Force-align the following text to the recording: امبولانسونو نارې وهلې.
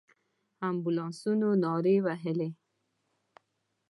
امبولانسونو 0.69 1.49
نارې 1.63 1.95
وهلې. 2.05 2.49